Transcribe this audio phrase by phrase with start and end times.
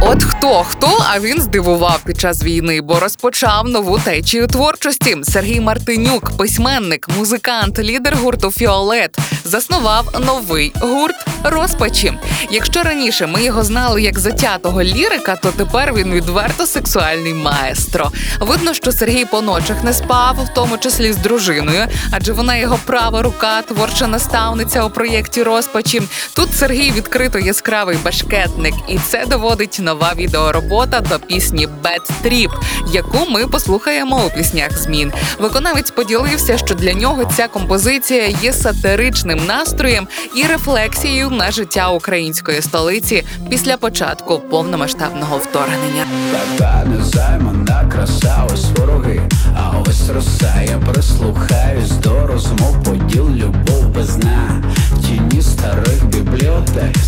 [0.00, 5.16] От хто хто, а він здивував під час війни, бо розпочав нову течію творчості.
[5.22, 12.12] Сергій Мартинюк, письменник, музикант, лідер гурту Фіолет, заснував новий гурт розпачі.
[12.50, 18.12] Якщо раніше ми його знали як затятого лірика, то тепер він відверто сексуальний маестро.
[18.40, 22.78] Видно, що Сергій по ночах не спав, в тому числі з дружиною, адже вона його
[22.86, 26.02] права рука, творча наставниця у проєкті розпачі.
[26.34, 32.50] Тут Сергій відкрито яскравий башкетник, і це доводить нова відеоробота до пісні «Bad Trip»,
[32.92, 35.12] яку ми послухаємо у піснях змін.
[35.38, 42.62] Виконавець поділився, що для нього ця композиція є сатиричним настроєм і рефлексією на життя української
[42.62, 46.04] столиці після початку повномасштабного вторгнення.
[46.32, 49.20] Така незаймана краса, ось вороги,
[49.56, 50.78] а ось роса, я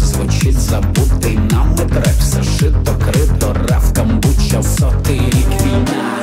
[0.00, 6.19] звучить забутий нами трек, все шито, крито, рев, камбуча, сотий рік війна.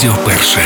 [0.00, 0.60] Радіо Перше.